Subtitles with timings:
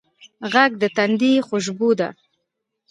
[0.51, 2.09] غږ د تندي خوشبو ده